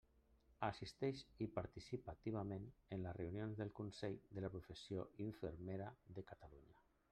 Assisteix 0.67 1.19
i 1.45 1.47
participa 1.57 2.11
activament 2.15 2.65
en 2.97 3.05
les 3.09 3.15
reunions 3.19 3.61
del 3.61 3.73
Consell 3.81 4.19
de 4.39 4.45
la 4.47 4.53
Professió 4.57 5.07
Infermera 5.29 5.95
de 6.19 6.29
Catalunya. 6.35 6.85